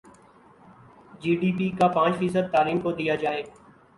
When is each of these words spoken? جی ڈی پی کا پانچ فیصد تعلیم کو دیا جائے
جی 1.21 1.35
ڈی 1.41 1.51
پی 1.57 1.69
کا 1.79 1.87
پانچ 1.89 2.17
فیصد 2.19 2.51
تعلیم 2.51 2.79
کو 2.81 2.91
دیا 2.91 3.15
جائے 3.15 3.43